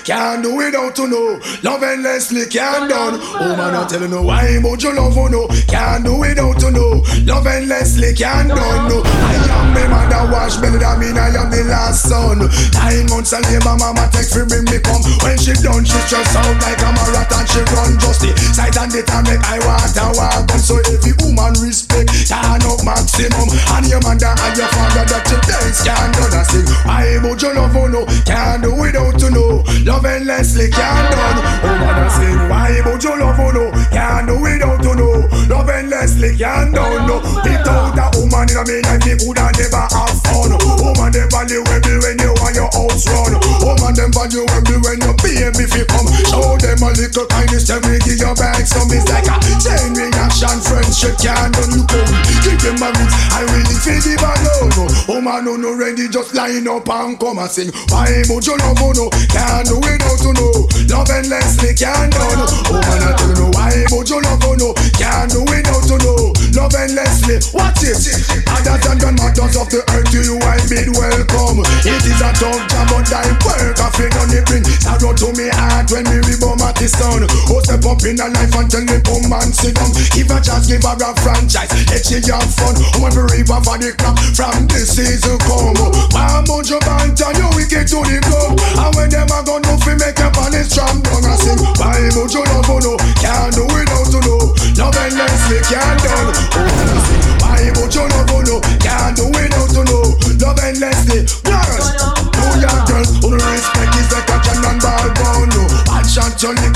Can't 0.04 0.42
do 0.42 0.56
without 0.56 0.94
to 0.96 1.06
know. 1.06 1.40
Love 1.62 1.82
endlessly 1.82 2.46
can't 2.46 2.88
done. 2.88 3.18
Oh 3.20 3.56
man, 3.56 3.74
I'm 3.74 3.88
telling 3.88 4.10
you 4.10 4.22
why, 4.22 4.58
but 4.62 4.82
you 4.82 4.94
love 4.94 5.16
you 5.16 5.28
know. 5.30 5.46
Can't 5.68 6.04
do 6.04 6.18
without 6.18 6.58
to 6.60 6.70
know. 6.70 7.02
Love 7.26 7.46
endlessly 7.46 8.14
can't 8.14 8.48
done. 8.48 8.88
No, 8.88 9.02
I 9.04 9.34
am 9.50 9.74
the 9.74 9.82
mother 9.88 10.32
wash 10.32 10.56
belly. 10.56 10.78
That 10.78 10.98
mean 10.98 11.18
I 11.18 11.34
am 11.34 11.50
the 11.50 11.64
last 11.68 12.08
son. 12.08 12.46
Nine 12.74 13.06
months 13.10 13.32
of 13.34 13.42
labor, 13.50 13.76
mama 13.76 14.08
take 14.14 14.30
for 14.30 14.46
bring 14.46 14.64
me 14.70 14.78
come. 14.80 15.02
When 15.26 15.36
she 15.36 15.52
done, 15.58 15.84
she 15.84 15.98
just 16.08 16.28
sound 16.32 16.58
like 16.62 16.80
a 16.80 16.90
marathon. 16.94 17.44
She 17.50 17.60
run 17.74 17.98
just 17.98 18.22
the 18.22 18.30
sight 18.54 18.76
and 18.78 18.90
the 18.90 19.02
time 19.04 19.26
make 19.26 19.42
I 19.44 19.58
want 19.66 19.90
to 19.98 20.06
walk. 20.16 20.48
And 20.50 20.62
so 20.62 20.78
every 20.86 21.12
woman 21.22 21.54
respect, 21.60 22.08
turn 22.30 22.62
up 22.64 22.80
maximum. 22.86 23.48
And 23.74 23.86
your 23.90 24.00
mother 24.00 24.32
and 24.32 24.54
your 24.56 24.70
father 24.70 25.04
that 25.06 25.24
you 25.28 25.38
dance 25.44 25.82
can't 25.82 26.10
do 26.14 26.24
that 26.30 26.46
sing. 26.46 26.66
I 26.86 27.18
but 27.22 27.42
you 27.42 27.52
love 27.52 27.74
you 27.74 27.88
know, 27.90 28.04
can't 28.24 28.62
do 28.62 28.72
without 28.74 29.18
to 29.20 29.28
know. 29.30 29.62
Love 29.84 30.04
endlessly 30.04 30.68
can't 30.68 31.10
done. 31.10 31.40
Oh 31.64 31.76
man, 31.80 32.04
I 32.04 32.08
sing. 32.08 32.48
Why 32.48 32.80
but 32.84 33.02
you 33.02 33.16
love 33.18 33.38
you 33.38 33.52
know, 33.52 33.70
can't 33.88 34.28
do 34.28 34.36
without 34.36 34.82
to 34.82 34.94
know. 34.94 35.28
Love 35.48 35.70
endlessly 35.70 36.36
can't 36.36 36.74
done. 36.74 37.06
No, 37.08 37.16
without 37.42 37.96
a 37.96 38.20
woman 38.20 38.50
in 38.50 38.56
a 38.60 38.64
me 38.68 38.82
life, 38.84 39.04
me 39.08 39.16
coulda 39.16 39.48
never 39.56 39.84
have 39.88 40.20
fun. 40.28 40.52
Woman 40.84 41.12
them 41.12 41.28
value 41.32 41.64
me 41.64 41.96
when 41.96 42.18
you 42.20 42.32
want 42.44 42.54
your 42.54 42.68
house 42.76 43.08
run. 43.08 43.49
Woman 43.60 43.92
them 43.92 44.10
value 44.12 44.46
me 44.68 44.76
when 44.80 44.98
your 45.04 45.16
baby 45.20 45.64
fi 45.68 45.84
come. 45.84 46.08
Show 46.28 46.56
them 46.56 46.80
a 46.80 46.90
little 46.96 47.26
kindness, 47.28 47.68
then 47.68 47.82
we 47.84 48.00
give 48.00 48.20
your 48.20 48.34
back 48.34 48.64
some. 48.64 48.88
It's 48.88 49.06
like 49.08 49.28
a 49.28 49.36
chain 49.60 49.92
reaction, 49.92 50.58
friendship 50.64 51.20
can't 51.20 51.52
done. 51.52 51.72
You 51.74 51.84
go, 51.84 52.00
give 52.40 52.60
them 52.64 52.80
a 52.80 52.88
roots. 52.94 53.14
I 53.36 53.44
really 53.52 53.76
feel 53.80 54.00
give 54.00 54.24
a 54.24 54.32
love. 54.32 54.72
No, 54.76 54.84
woman 55.08 55.44
no 55.44 55.52
no 55.56 55.70
ready, 55.76 56.08
just 56.08 56.34
line 56.34 56.68
up 56.68 56.88
and 56.88 57.18
come 57.20 57.38
and 57.38 57.50
sing. 57.50 57.70
Why 57.92 58.24
would 58.32 58.46
you 58.46 58.56
love 58.56 58.80
you 58.80 58.92
no? 58.96 59.06
Can't 59.28 59.66
do 59.68 59.76
without 59.76 60.18
to 60.24 60.30
know. 60.32 60.66
Love 60.88 61.10
endlessly 61.10 61.76
can't 61.76 62.12
done. 62.12 62.48
Woman 62.72 63.02
I 63.04 63.12
tell 63.16 63.28
you 63.28 63.36
no, 63.36 63.46
why 63.52 63.76
would 63.92 64.08
you 64.08 64.20
love 64.24 64.44
you 64.44 64.56
no? 64.56 64.68
Can't 64.96 65.28
do 65.30 65.44
without 65.44 65.84
to 65.90 65.96
know. 66.00 66.32
Love 66.56 66.74
endlessly. 66.74 67.38
Watch 67.52 67.84
it. 67.84 68.00
Other 68.48 68.76
than 68.82 68.98
the 68.98 69.10
matters 69.20 69.56
of 69.56 69.68
the 69.70 69.84
earth, 69.94 70.08
to 70.10 70.18
you 70.18 70.36
I 70.42 70.58
bid 70.66 70.90
welcome. 70.96 71.62
It 71.86 72.02
is 72.02 72.20
a 72.20 72.30
tough 72.34 72.62
job, 72.66 72.88
but 72.90 73.12
I 73.12 73.28
work. 73.60 73.78
I 73.80 73.88
feel 73.92 74.12
on 74.20 74.32
it 74.32 74.44
bring 74.48 74.64
sorrow 74.80 75.12
to 75.12 75.28
me 75.36 75.48
heart 75.52 75.90
when 75.92 76.04
me 76.08 76.18
rebound 76.24 76.64
at 76.64 76.76
the 76.76 76.88
sun. 76.88 77.24
Oh, 77.52 77.60
step 77.60 77.84
up 77.84 78.00
in 78.04 78.20
a 78.20 78.26
life 78.32 78.54
and 78.56 78.68
tell 78.70 78.84
me 78.84 78.98
come 79.04 79.32
and 79.32 79.52
sit 79.52 79.76
down. 79.76 79.92
Give 80.12 80.30
a 80.32 80.38
chance, 80.40 80.66
give 80.66 80.84
her 80.84 80.96
a 80.96 81.10
franchise. 81.20 81.70
Let 81.92 82.04
she 82.04 82.20
have 82.30 82.48
fun. 82.48 82.76
Oh, 82.96 83.06
every 83.06 83.24
river 83.40 83.60
for 83.60 83.76
the 83.76 83.92
crop 83.96 84.16
from 84.36 84.66
this 84.72 84.96
season 84.96 85.36
come. 85.44 85.76
One 86.12 86.44
bunch 86.48 86.72
of 86.72 86.80
banter, 86.84 87.32
you 87.36 87.48
wicked 87.56 87.86
to 87.92 87.98
the 88.04 88.18
club. 88.24 88.56
And 88.56 88.92
when 88.96 89.08
them 89.12 89.30
a 89.30 89.38
go 89.44 89.60
no 89.60 89.76
fi 89.80 89.94
make 89.96 90.18
your 90.18 90.32
body 90.32 90.62
strong, 90.64 91.02
down 91.04 91.24
and 91.24 91.38
sing. 91.40 91.60
Why 91.76 92.08
would 92.16 92.32
you 92.32 92.44
love 92.48 92.68
oh, 92.68 92.80
you 92.80 92.96
know? 92.96 92.96
Can't 93.20 93.52
do 93.52 93.64
without 93.68 94.08
to 94.14 94.20
know. 94.24 94.54
Love 94.78 94.96
endlessly 94.96 95.58
can't 95.68 95.98
done. 96.00 96.28
Oh, 96.56 96.64
and 96.64 96.90
I 96.90 96.98
sing. 97.04 97.22
Why 97.40 97.62
would 97.76 97.92
you 97.92 98.04
love 98.08 98.30
oh, 98.32 98.40
you 98.40 98.58
know? 98.58 98.58
Can't 98.80 99.12
do 99.16 99.24
without 99.28 99.68
to 99.76 99.82
know. 99.84 100.04
Love 100.40 100.60
endlessly. 100.60 101.26
Girls, 101.44 101.49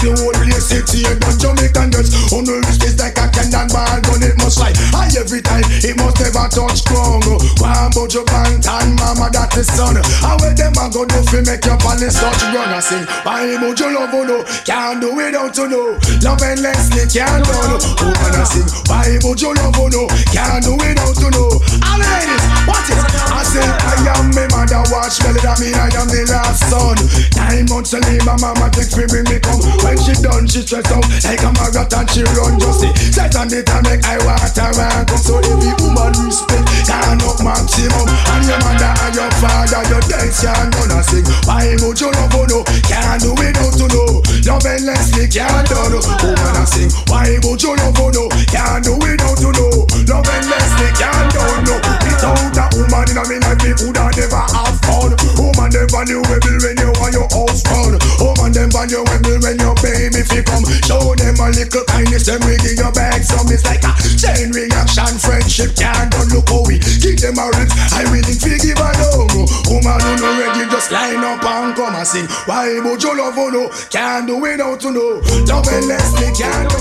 the 0.05 0.13
whole 0.21 0.37
place. 0.37 0.69
City 0.69 1.05
and 1.09 1.21
done 1.21 1.37
Jamaican 1.41 1.89
girls, 1.93 2.13
who 2.33 2.41
respect 2.41 2.85
is 2.85 2.97
like 3.01 3.17
a 3.17 3.27
cannon 3.33 3.69
ball 3.73 4.01
gun. 4.05 4.21
It 4.25 4.37
must 4.37 4.61
fly 4.61 4.73
high 4.93 5.13
every 5.17 5.41
time. 5.41 5.65
It 5.81 5.97
must 5.97 6.21
never 6.21 6.49
touch 6.49 6.85
ground. 6.85 7.25
No, 7.25 7.41
one 7.61 7.91
but 7.93 8.13
your 8.13 8.25
band 8.25 8.65
and 8.65 8.93
mama 8.97 9.29
that 9.33 9.53
is 9.57 9.69
son. 9.69 9.97
How 10.21 10.37
where 10.41 10.53
them 10.53 10.77
a 10.77 10.89
go 10.93 11.05
do 11.05 11.21
fi 11.29 11.41
make 11.45 11.65
your 11.65 11.77
palace 11.81 12.17
touch 12.21 12.43
run? 12.53 12.69
I 12.69 12.81
sing. 12.81 13.05
Why 13.25 13.57
would 13.61 13.81
you 13.81 13.93
love 13.93 14.13
oh, 14.13 14.21
you 14.21 14.29
know? 14.29 14.41
Can't 14.65 15.01
do 15.01 15.09
without 15.13 15.53
to 15.57 15.65
know. 15.69 15.97
Love 16.21 16.43
endlessly 16.45 17.05
can't 17.09 17.45
done. 17.45 17.81
Oh 18.01 18.13
man 18.13 18.37
I 18.41 18.45
sing. 18.45 18.69
Why 18.89 19.17
would 19.25 19.41
you 19.41 19.53
love 19.57 19.77
you 19.77 19.89
know? 19.93 20.07
Can't 20.33 20.65
do 20.65 20.73
without 20.77 21.17
to 21.17 21.29
know. 21.33 21.61
All 21.95 22.45
watch 22.67 22.91
it. 22.91 22.99
I 23.31 23.43
say 23.47 23.63
I 23.63 24.19
am 24.19 24.35
me 24.35 24.45
mother 24.51 24.83
watch 24.91 25.21
belly 25.23 25.41
that 25.47 25.61
mean 25.63 25.77
I 25.79 25.93
am 25.95 26.09
the 26.11 26.27
last 26.27 26.67
son. 26.67 26.99
Nine 27.39 27.67
months 27.71 27.95
leave 27.95 28.25
my 28.27 28.35
mama 28.41 28.67
take 28.75 28.91
fi 28.91 29.07
bring 29.07 29.27
me 29.31 29.39
come. 29.39 29.63
When 29.85 29.97
she 30.01 30.15
done 30.19 30.49
she 30.51 30.67
stress 30.67 30.91
out 30.91 31.07
like 31.23 31.43
a 31.45 31.51
marathon 31.55 32.07
she 32.11 32.27
run 32.35 32.59
just 32.59 32.83
see. 32.83 32.93
Set 33.15 33.37
on 33.39 33.47
the 33.47 33.63
time 33.63 33.85
make 33.87 34.03
I 34.03 34.19
water 34.27 34.71
and 34.75 35.07
come 35.07 35.23
so 35.23 35.39
every 35.39 35.73
woman 35.79 36.15
respect. 36.25 36.67
Can't 36.89 37.23
up 37.23 37.39
maximum 37.45 38.09
and 38.11 38.45
your 38.49 38.59
mother 38.65 38.93
and 39.07 39.15
your 39.15 39.31
father 39.39 39.83
your 39.93 40.03
dance 40.11 40.43
can't 40.43 40.71
done 40.75 40.95
a 40.95 41.01
sing. 41.05 41.27
Why 41.47 41.79
would 41.79 42.01
you 42.01 42.11
love 42.11 42.35
know? 42.51 42.63
Can't 42.91 43.23
do 43.23 43.33
it 43.39 43.55
without 43.55 43.75
to 43.79 43.87
know. 43.87 44.23
Love 44.47 44.67
endlessly 44.67 45.29
can't 45.29 45.69
done. 45.69 45.95
Oh 45.95 46.35
man 46.43 46.59
I 46.59 46.65
sing. 46.67 46.91
Why 47.07 47.39
would 47.45 47.63
you 47.63 47.77
love 47.77 47.99
know? 47.99 48.29
Can't 48.51 48.83
do 48.83 48.95
it 48.99 49.21
without 49.21 49.39
to 49.39 49.51
know. 49.53 49.87
Love 50.09 50.29
endlessly 50.29 50.89
can't 50.99 51.33
done. 51.33 51.65
No. 51.65 51.94
Without 52.25 52.57
a 52.57 52.81
woman 52.81 53.05
in 53.13 53.21
a 53.21 53.25
me 53.29 53.37
life, 53.37 53.61
me 53.61 53.77
coulda 53.77 54.09
never 54.17 54.45
have 54.49 54.81
fun. 54.89 55.13
Woman 55.37 55.69
them 55.69 55.89
value 55.93 56.25
rebel 56.25 56.57
when 56.65 56.77
you 56.81 56.91
want 56.97 57.13
your 57.13 57.29
house 57.29 57.61
run. 57.69 58.01
Woman 58.17 58.49
them 58.49 58.73
value 58.73 59.05
rebel 59.05 59.37
when 59.45 59.61
your 59.61 59.77
baby 59.85 60.25
fi 60.25 60.41
come. 60.41 60.65
Show 60.89 61.13
them 61.21 61.37
a 61.37 61.53
little 61.53 61.85
kindness, 61.85 62.25
them 62.25 62.41
we 62.49 62.57
give 62.65 62.81
your 62.81 62.93
back 62.97 63.21
some. 63.21 63.45
It's 63.53 63.61
like 63.69 63.85
a 63.85 63.93
chain 64.17 64.57
reaction, 64.57 65.21
friendship 65.21 65.77
can't 65.77 66.09
done. 66.17 66.33
Look 66.33 66.49
how 66.49 66.65
we 66.65 66.81
give 67.05 67.21
them 67.21 67.37
a 67.37 67.45
rinse. 67.61 67.77
I 67.93 68.09
willing 68.09 68.41
fi 68.41 68.57
give 68.57 68.81
a 68.81 68.89
love. 69.05 69.29
Woman 69.69 70.01
who 70.01 70.13
no 70.17 70.29
ready, 70.41 70.65
just 70.73 70.89
line 70.89 71.21
up 71.21 71.45
and 71.45 71.77
come 71.77 71.93
and 71.93 72.09
sing. 72.09 72.25
Why 72.49 72.81
would 72.81 73.05
you 73.05 73.13
love 73.21 73.37
you 73.37 73.53
know? 73.53 73.69
Can't 73.93 74.25
do 74.25 74.41
without 74.41 74.81
to 74.81 74.89
know. 74.89 75.21
Love 75.45 75.69
endlessly 75.69 76.33
can't 76.33 76.73
do. 76.73 76.81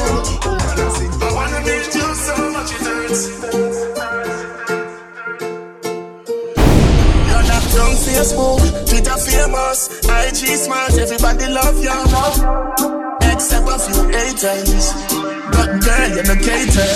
I 1.20 1.36
wanna 1.36 1.60
meet 1.68 1.92
you 1.92 2.08
so 2.16 2.36
much 2.56 2.72
it 2.72 2.80
hurts. 2.80 3.73
On 7.94 8.00
Facebook, 8.02 8.60
Twitter 8.90 9.18
famous, 9.18 9.90
IG 10.10 10.58
smart, 10.58 10.94
everybody 10.98 11.48
love 11.54 11.78
you. 11.78 11.94
Except 13.30 13.70
a 13.70 13.78
few 13.78 14.10
haters, 14.10 14.94
but 15.54 15.70
girl 15.82 16.10
you're 16.10 16.26
no 16.26 16.36
cater. 16.42 16.90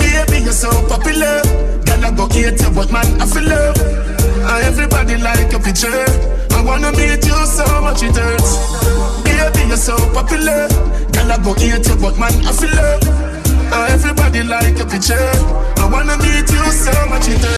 Baby 0.00 0.44
you're 0.44 0.52
so 0.52 0.70
popular, 0.88 1.42
girl 1.84 2.04
I 2.04 2.10
go 2.16 2.26
hate 2.28 2.60
you, 2.60 2.70
but 2.70 2.90
man 2.90 3.20
I 3.20 3.26
feel 3.26 3.44
love. 3.44 3.76
And 3.78 4.64
uh, 4.64 4.68
everybody 4.68 5.16
like 5.18 5.52
your 5.52 5.60
picture. 5.60 6.04
I 6.52 6.62
wanna 6.64 6.90
meet 6.92 7.24
you 7.24 7.40
so 7.46 7.66
much 7.82 8.02
it 8.02 8.16
hurts. 8.16 8.56
Baby 9.24 9.68
you're 9.68 9.76
so 9.76 9.96
popular, 10.14 10.68
girl 11.12 11.32
I 11.32 11.38
go 11.44 11.52
hate 11.54 11.86
you, 11.86 11.96
but 11.96 12.18
man 12.18 12.32
I 12.46 12.52
feel 12.52 12.72
love. 12.72 13.02
And 13.04 13.74
uh, 13.74 13.92
everybody 13.92 14.42
like 14.42 14.78
your 14.78 14.88
picture. 14.88 15.30
I 15.76 15.88
wanna 15.92 16.16
meet 16.18 16.48
you 16.48 16.64
so 16.72 16.92
much 17.08 17.28
it 17.28 17.40
hurts. 17.40 17.57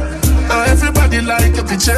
And 0.51 0.69
everybody 0.69 1.21
like 1.21 1.55
your 1.55 1.65
picture. 1.65 1.95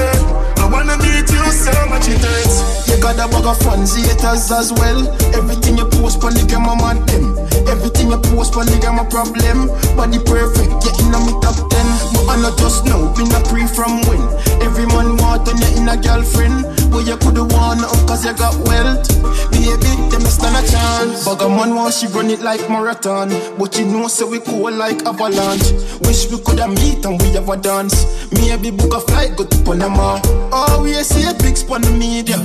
I 0.61 0.69
wanna 0.71 0.97
meet 0.97 1.27
you 1.29 1.45
so 1.51 1.73
much 1.89 2.07
it 2.07 2.21
hurts. 2.21 2.87
You 2.87 3.01
got 3.01 3.17
a 3.17 3.27
bag 3.27 3.45
of 3.45 3.57
fans, 3.59 3.95
haters 3.95 4.51
as 4.51 4.71
well. 4.73 5.09
Everything 5.33 5.77
you 5.77 5.85
post, 5.85 6.19
polygam, 6.21 6.69
I'm 6.69 6.81
on 6.81 7.05
them. 7.05 7.35
Everything 7.67 8.11
you 8.11 8.17
post, 8.31 8.53
polygam, 8.53 9.01
a 9.01 9.05
problem. 9.09 9.67
Body 9.97 10.19
perfect, 10.23 10.71
getting 10.85 11.13
on 11.13 11.25
me 11.25 11.33
top 11.41 11.57
10. 11.57 11.69
But 12.13 12.29
I 12.29 12.41
not 12.41 12.57
just 12.57 12.85
know, 12.85 13.11
been 13.17 13.31
a 13.33 13.41
pre 13.49 13.65
from 13.67 14.01
when. 14.07 14.21
Every 14.61 14.85
man 14.85 15.17
want 15.17 15.49
on 15.49 15.57
you 15.57 15.69
in 15.81 15.89
a 15.89 15.97
girlfriend. 15.97 16.63
But 16.93 17.09
you 17.09 17.17
coulda 17.17 17.43
won 17.43 17.83
up 17.83 17.97
cause 18.07 18.23
you 18.23 18.33
got 18.33 18.53
wealth. 18.69 19.09
Baby, 19.51 19.91
them 20.13 20.21
a 20.21 20.29
stand 20.29 20.55
a 20.55 20.61
chance. 20.69 21.25
Bugger 21.25 21.49
man 21.49 21.73
want 21.75 21.93
she 21.93 22.07
run 22.07 22.29
it 22.29 22.41
like 22.41 22.61
marathon. 22.69 23.29
But 23.57 23.77
you 23.77 23.85
know, 23.85 24.07
so 24.07 24.27
we 24.27 24.39
cool 24.39 24.71
like 24.71 25.03
avalanche. 25.05 25.73
Wish 26.05 26.29
we 26.29 26.37
coulda 26.39 26.67
meet 26.67 27.03
and 27.05 27.19
we 27.21 27.33
have 27.33 27.49
a 27.49 27.57
dance. 27.57 28.05
Me 28.31 28.42
Maybe 28.43 28.71
book 28.71 28.93
a 28.93 28.99
flight, 28.99 29.37
go 29.37 29.45
to 29.45 29.57
Panama. 29.63 30.19
Always 30.51 30.97
oh, 30.99 31.15
see 31.15 31.23
a 31.23 31.33
pics 31.33 31.63
on 31.71 31.81
the 31.81 31.91
media. 31.91 32.35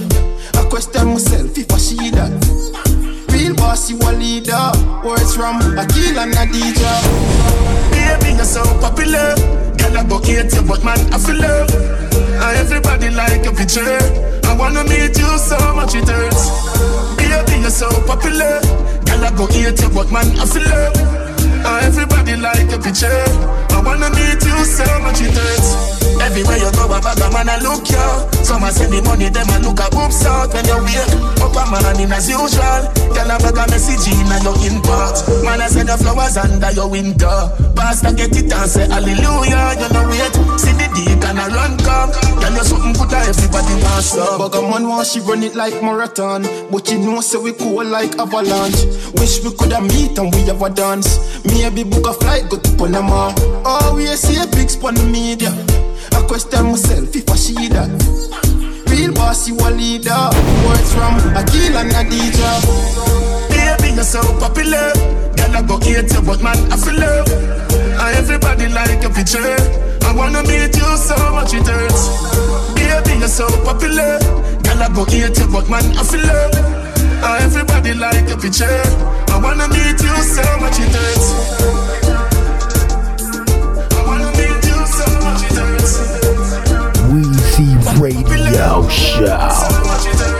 I 0.54 0.62
question 0.70 1.08
myself 1.08 1.58
if 1.58 1.70
I 1.72 1.78
see 1.78 2.10
that. 2.14 2.30
Real 3.34 3.54
boss, 3.56 3.90
you 3.90 3.98
a 3.98 4.14
leader. 4.14 4.70
Words 5.04 5.34
from 5.34 5.58
a 5.58 5.82
Akil 5.82 6.18
and 6.22 6.32
Adija. 6.38 6.94
Baby, 7.90 8.36
you're 8.38 8.46
so 8.46 8.62
popular. 8.78 9.34
Girl, 9.74 9.98
I 9.98 10.06
hate 10.22 10.54
you, 10.54 10.62
but 10.62 10.84
man, 10.86 11.02
I 11.12 11.18
feel 11.18 11.34
love. 11.34 11.70
Everybody 12.56 13.10
like 13.10 13.44
your 13.44 13.54
picture. 13.54 13.98
I 14.46 14.54
wanna 14.56 14.84
meet 14.84 15.18
you 15.18 15.32
so 15.36 15.58
much 15.74 15.96
it 15.96 16.06
hurts. 16.06 16.46
Baby, 17.18 17.60
you're 17.60 17.70
so 17.74 17.90
popular. 18.06 18.62
Girl, 19.02 19.24
I 19.26 19.34
go 19.36 19.46
hate 19.46 19.82
you, 19.82 19.90
but 19.90 20.12
man, 20.12 20.30
I 20.38 20.46
feel 20.46 20.62
love. 20.62 21.27
And 21.64 21.84
everybody 21.84 22.36
like 22.36 22.70
your 22.70 22.80
picture. 22.82 23.24
I 23.74 23.82
wanna 23.84 24.10
meet 24.10 24.42
you 24.42 24.58
so 24.64 24.86
much 25.00 25.20
it 25.22 25.34
hurts. 25.34 25.98
Everywhere 26.18 26.58
you 26.58 26.70
go, 26.74 26.90
a 26.90 26.98
bag 27.00 27.20
of 27.22 27.32
man, 27.32 27.48
I 27.48 27.58
look 27.62 27.86
you. 27.88 28.08
Some 28.42 28.64
a 28.64 28.70
send 28.74 28.92
the 28.92 29.00
money, 29.02 29.30
them 29.30 29.48
a 29.54 29.58
look 29.62 29.78
a 29.78 29.86
boobs 29.90 30.26
out 30.26 30.50
when 30.52 30.66
you 30.66 30.78
wake 30.82 31.14
up 31.38 31.54
a 31.54 31.62
man 31.70 32.00
in 32.00 32.12
as 32.12 32.28
usual. 32.28 32.82
Tell 33.14 33.30
a 33.30 33.38
bag 33.38 33.54
a 33.54 33.64
message 33.70 34.10
in 34.10 34.26
and 34.26 34.42
your 34.42 34.58
inbox. 34.66 35.22
Man, 35.46 35.62
I 35.62 35.68
send 35.68 35.88
the 35.88 35.96
flowers 35.96 36.36
under 36.36 36.70
your 36.72 36.90
window. 36.90 37.54
Pastor 37.78 38.12
get 38.12 38.34
it 38.34 38.50
and 38.50 38.68
say 38.70 38.88
hallelujah. 38.90 39.78
You 39.78 39.88
know 39.94 40.04
wait, 40.10 40.34
see 40.58 40.74
the 40.74 40.87
deacon 41.04 41.38
a 41.38 41.46
run 41.48 41.76
come. 41.78 42.10
Tell 42.40 42.52
you 42.52 42.64
something 42.64 42.92
good 42.94 43.10
that 43.10 43.28
everybody 43.28 43.74
wants 43.82 44.06
some. 44.16 44.38
Bugger 44.40 44.62
man 44.70 44.88
want 44.88 45.06
she 45.06 45.20
run 45.20 45.42
it 45.42 45.54
like 45.54 45.74
marathon, 45.82 46.42
but 46.70 46.88
you 46.90 46.98
know 46.98 47.20
say 47.20 47.38
we 47.38 47.52
cool 47.52 47.84
like 47.84 48.18
avalanche. 48.18 48.84
Wish 49.18 49.42
we 49.44 49.50
coulda 49.54 49.80
meet 49.80 50.18
and 50.18 50.34
we 50.34 50.42
have 50.42 50.62
a 50.62 50.70
dance. 50.70 51.18
Maybe 51.44 51.84
book 51.84 52.06
a 52.08 52.12
flight 52.14 52.48
go 52.48 52.58
to 52.58 52.70
Panama. 52.76 53.32
Oh, 53.64 53.78
Always 53.88 54.20
see 54.20 54.40
a 54.42 54.46
pics 54.46 54.76
on 54.84 54.94
the 54.94 55.04
media. 55.04 55.50
I 56.12 56.22
question 56.26 56.66
myself 56.66 57.14
if 57.14 57.28
I 57.30 57.36
see 57.36 57.68
that. 57.68 57.90
Real 58.90 59.12
boss, 59.12 59.46
you 59.48 59.56
a 59.56 59.68
leader. 59.70 60.30
Words 60.66 60.92
from 60.94 61.14
Akil 61.36 61.76
and 61.76 61.90
Adija. 61.92 62.50
Baby, 63.50 63.94
you're 63.94 64.04
so 64.04 64.20
popular. 64.40 64.92
Girl, 65.36 65.56
I 65.56 65.62
go 65.66 65.78
hate 65.78 66.10
you, 66.12 66.22
but 66.22 66.42
man, 66.42 66.56
I 66.72 66.76
feel 66.76 66.98
love. 66.98 67.28
And 67.28 68.16
everybody 68.16 68.68
like 68.68 69.02
your 69.02 69.12
picture. 69.12 69.87
I 70.08 70.12
wanna 70.14 70.42
meet 70.44 70.74
you 70.74 70.96
so 70.96 71.16
much 71.32 71.52
it 71.52 71.66
hurts. 71.66 72.08
Baby, 72.74 73.18
you're 73.18 73.28
so 73.28 73.46
popular. 73.62 74.18
Girl, 74.64 74.82
I 74.82 74.88
go 74.94 75.04
hate 75.04 75.38
you, 75.38 75.46
but 75.52 75.68
man, 75.68 75.84
I 75.96 76.02
feel 76.02 76.24
love. 76.24 76.54
And 77.28 77.42
everybody 77.44 77.92
like 77.92 78.26
your 78.26 78.38
picture. 78.38 78.82
I 79.28 79.38
wanna 79.42 79.68
meet 79.68 80.00
you 80.00 80.16
so 80.34 80.44
much 80.62 80.80
it 80.80 80.94
hurts. 80.96 81.28
I 83.92 84.00
wanna 84.08 84.30
meet 84.38 84.64
you 84.70 84.80
so 84.96 85.06
much 85.24 85.42
it 85.44 85.58
hurts. 85.60 85.92
Weezy 87.12 87.68
Radio 88.00 88.88
Show. 88.88 90.37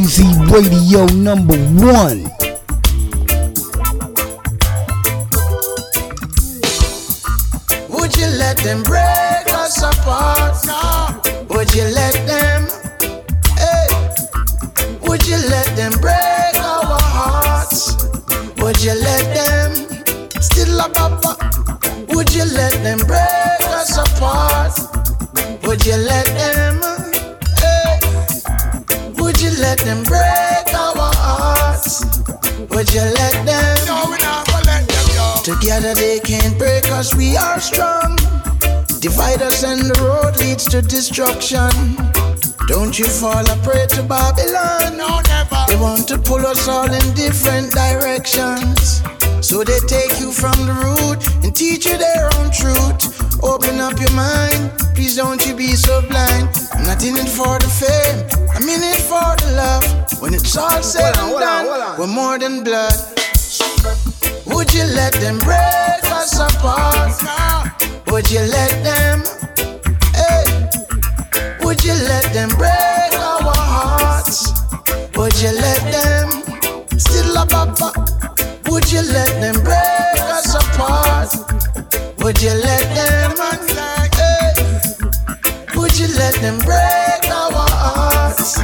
Weezy 0.00 0.24
Radio 0.50 1.04
number 1.14 1.58
one. 1.76 2.24
Would 7.90 8.16
you 8.16 8.26
let 8.38 8.56
them 8.64 8.82
break 8.82 9.46
us 9.52 9.82
apart? 9.82 10.56
No. 10.64 11.20
Would 11.50 11.74
you 11.74 11.84
let 11.92 12.14
them? 12.26 12.66
Hey. 13.58 13.88
Would 15.06 15.26
you 15.26 15.36
let 15.36 15.68
them 15.76 15.92
break 16.00 16.56
our 16.56 16.98
hearts? 17.14 17.94
Would 18.56 18.82
you 18.82 18.94
let 18.94 19.24
them? 19.36 19.70
Still 20.40 20.80
a 20.80 20.88
papa. 20.88 21.36
Would 22.08 22.32
you 22.34 22.44
let 22.46 22.72
them 22.82 23.00
break 23.06 23.60
us 23.68 23.98
apart? 23.98 24.72
Would 25.64 25.84
you 25.84 25.96
let 25.96 26.29
let 29.80 29.94
them 29.94 30.04
break 30.04 30.74
our 30.74 30.94
hearts? 31.14 32.04
Would 32.70 32.92
you 32.92 33.00
let 33.00 33.46
them? 33.46 33.86
No, 33.86 34.04
we 34.10 34.18
not 34.18 34.46
gonna 34.46 34.66
let 34.66 34.86
them 34.86 35.06
go. 35.14 35.40
Together 35.42 35.94
they 35.94 36.20
can't 36.20 36.58
break 36.58 36.86
us, 36.90 37.14
we 37.14 37.36
are 37.36 37.60
strong. 37.60 38.16
Divide 39.00 39.42
us 39.42 39.64
and 39.64 39.80
the 39.80 39.96
road 40.02 40.36
leads 40.38 40.64
to 40.66 40.82
destruction. 40.82 41.70
Don't 42.68 42.98
you 42.98 43.06
fall 43.06 43.44
a 43.50 43.56
prey 43.64 43.86
to 43.96 44.02
Babylon. 44.02 44.98
No, 44.98 45.20
never. 45.26 45.64
They 45.68 45.76
want 45.76 46.06
to 46.08 46.18
pull 46.18 46.46
us 46.46 46.68
all 46.68 46.92
in 46.92 47.14
different 47.14 47.72
directions. 47.72 49.02
So 49.40 49.64
they 49.64 49.78
take 49.88 50.20
you 50.20 50.30
from 50.30 50.56
the 50.66 50.76
root 50.84 51.24
and 51.42 51.56
teach 51.56 51.86
you 51.86 51.96
their 51.96 52.28
own 52.36 52.50
truth. 52.52 53.09
Open 53.42 53.80
up 53.80 53.98
your 53.98 54.12
mind, 54.12 54.70
please 54.94 55.16
don't 55.16 55.44
you 55.46 55.54
be 55.54 55.74
so 55.74 56.02
blind. 56.02 56.48
I'm 56.74 56.84
not 56.84 57.02
in 57.04 57.16
it 57.16 57.28
for 57.28 57.58
the 57.58 57.68
fame, 57.68 58.26
I'm 58.54 58.68
in 58.68 58.82
it 58.82 59.00
for 59.00 59.34
the 59.40 59.52
love. 59.56 60.20
When 60.20 60.34
it's 60.34 60.56
all 60.56 60.82
said 60.82 61.16
and 61.16 61.16
done, 61.16 61.30
hold 61.30 61.42
on, 61.42 61.64
hold 61.66 61.82
on. 61.82 61.98
we're 61.98 62.06
more 62.06 62.38
than 62.38 62.62
blood. 62.62 62.92
Would 64.46 64.74
you 64.74 64.84
let 64.84 65.12
them 65.14 65.38
break 65.38 66.04
us 66.12 66.38
apart? 66.38 67.16
Would 68.08 68.30
you 68.30 68.40
let 68.40 68.72
them? 68.84 69.22
Hey, 70.12 70.44
would 71.64 71.82
you 71.82 71.94
let 71.94 72.24
them 72.34 72.50
break 72.50 73.12
our 73.14 73.40
hearts? 73.54 74.52
Would 75.16 75.40
you 75.40 75.52
let 75.52 75.80
them? 75.90 76.28
Still 76.98 77.36
a 77.36 77.46
papa. 77.46 77.92
Would 78.68 78.92
you 78.92 79.00
let 79.00 79.30
them 79.40 79.62
break 79.64 80.29
us? 80.82 81.36
Would 82.18 82.40
you 82.42 82.54
let 82.54 82.84
them? 82.94 83.36
Hey, 84.14 84.52
would 85.76 85.98
you 85.98 86.08
let 86.16 86.34
them 86.36 86.58
break 86.58 87.24
our 87.30 87.52
hearts? 87.52 88.58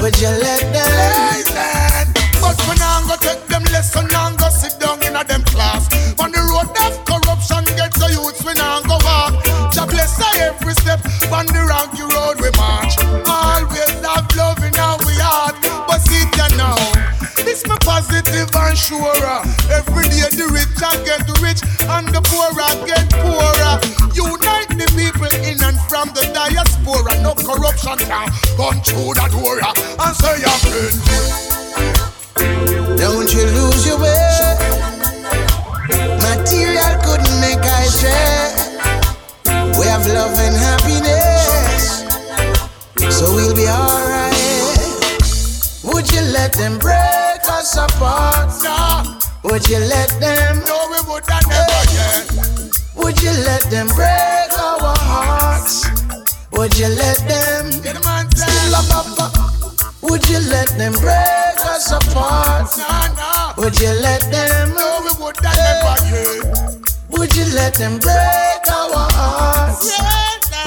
Would 0.00 0.20
you 0.20 0.28
let 0.28 0.62
them? 0.72 0.90
Listen, 1.32 2.12
but 2.40 2.56
we 2.68 2.74
now 2.78 3.00
go 3.06 3.16
take 3.16 3.46
them 3.46 3.62
lesson 3.72 4.06
and 4.12 4.38
go 4.38 4.48
sit 4.50 4.78
down 4.80 5.02
in 5.02 5.16
a 5.16 5.24
them 5.24 5.42
class. 5.44 5.88
On 6.18 6.30
the 6.30 6.42
road 6.52 6.70
of 6.86 7.04
corruption, 7.04 7.64
get 7.76 7.92
the 7.94 8.08
youths 8.12 8.44
we 8.44 8.54
now 8.54 8.80
go 8.82 8.98
walk. 9.04 9.44
Jah 9.72 9.86
bless 9.86 10.20
every 10.38 10.74
step 10.74 11.00
on 11.32 11.46
the 11.46 11.64
rocky 11.68 12.02
road 12.02 12.09
and 22.00 22.14
the 22.14 22.22
poor 22.32 22.48
get 22.88 23.04
poorer. 23.20 23.76
Unite 24.16 24.72
the 24.80 24.88
people 24.96 25.32
in 25.44 25.60
and 25.62 25.78
from 25.88 26.08
the 26.16 26.24
diaspora. 26.32 27.12
No 27.20 27.34
corruption 27.36 27.98
can 27.98 28.28
come 28.56 28.80
through 28.80 29.12
the 29.20 29.26
door 29.28 29.60
and 29.60 30.14
say 30.16 30.40
your 30.40 30.58
friend. 30.64 30.96
Don't 32.96 33.28
you 33.34 33.44
lose 33.56 33.86
your 33.86 33.98
way. 34.00 34.56
Material 36.24 36.94
couldn't 37.04 37.36
make 37.44 37.60
I 37.60 37.84
stray. 37.92 38.48
We 39.78 39.84
have 39.86 40.06
love 40.06 40.38
and 40.46 40.56
happiness, 40.56 42.04
so 43.16 43.24
we'll 43.34 43.54
be 43.54 43.68
alright. 43.68 44.34
Would 45.84 46.10
you 46.12 46.22
let 46.32 46.52
them 46.52 46.78
break 46.78 47.44
us 47.58 47.76
apart? 47.76 48.50
Would 49.44 49.68
you 49.68 49.78
let 49.78 50.08
them? 50.20 50.39
You 63.80 63.92
let 64.02 64.20
them? 64.30 64.74
No, 64.74 65.00
we 65.00 65.24
would 65.24 65.36
have 65.40 65.56
never. 65.56 66.80
Would 67.16 67.34
you 67.34 67.44
let 67.54 67.74
them 67.74 67.98
break 67.98 68.62
our 68.68 69.08
hearts? 69.16 69.96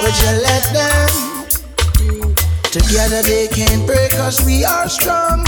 Would 0.01 0.17
you 0.23 0.33
let 0.41 0.63
them? 0.73 1.13
Together 2.71 3.21
they 3.21 3.47
can't 3.47 3.85
break 3.85 4.13
us, 4.15 4.43
we 4.45 4.65
are 4.65 4.89
strong. 4.89 5.43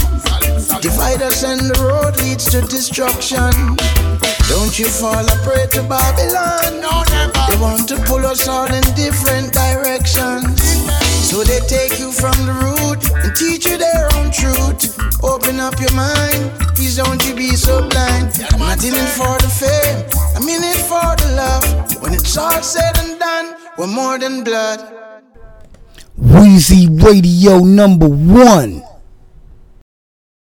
Divide 0.81 1.23
us 1.23 1.43
and 1.43 1.59
the 1.61 1.79
road 1.81 2.17
leads 2.21 2.45
to 2.51 2.61
destruction. 2.61 3.51
Don't 4.47 4.77
you 4.77 4.85
fall 4.85 5.25
a 5.25 5.37
prey 5.41 5.65
to 5.71 5.81
Babylon. 5.89 6.81
No, 6.81 7.03
never. 7.09 7.45
They 7.49 7.57
want 7.59 7.89
to 7.89 7.97
pull 8.05 8.25
us 8.25 8.47
all 8.47 8.71
in 8.71 8.83
different 8.93 9.53
directions. 9.53 10.61
So 11.25 11.43
they 11.43 11.59
take 11.61 11.99
you 11.99 12.11
from 12.11 12.37
the 12.45 12.53
root 12.53 13.01
and 13.23 13.35
teach 13.35 13.65
you 13.65 13.77
their 13.77 14.07
own 14.15 14.29
truth. 14.31 14.93
Open 15.23 15.59
up 15.59 15.79
your 15.79 15.93
mind. 15.93 16.64
Please 16.75 16.97
don't 16.97 17.23
you 17.25 17.35
be 17.35 17.55
so 17.55 17.87
blind. 17.89 18.31
I'm 18.51 18.59
not 18.59 18.83
in 18.83 18.93
it 18.93 19.09
for 19.15 19.37
the 19.39 19.49
fame, 19.49 20.05
I'm 20.35 20.47
in 20.47 20.61
it 20.61 20.81
for 20.85 21.15
the 21.15 21.33
love. 21.35 22.01
When 22.01 22.13
it's 22.13 22.37
all 22.37 22.61
said 22.61 22.97
and 22.99 23.19
done, 23.19 23.55
we're 23.77 23.87
more 23.87 24.19
than 24.19 24.43
blood. 24.43 24.79
Weezy 26.19 26.87
Radio 27.03 27.59
number 27.59 28.07
one. 28.07 28.84